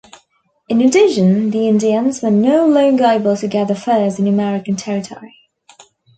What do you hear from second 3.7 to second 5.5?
furs in American territory.